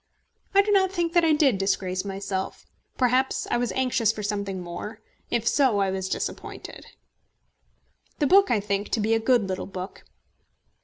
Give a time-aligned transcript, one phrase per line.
[0.55, 2.65] I do not think that I did disgrace myself.
[2.97, 4.99] Perhaps I was anxious for something more.
[5.29, 6.87] If so, I was disappointed.
[8.17, 10.03] The book I think to be a good little book.